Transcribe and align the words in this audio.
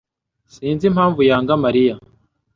Sinzi 0.53 0.83
impamvu 0.89 1.19
yanga 1.29 1.53
Mariya. 1.63 1.95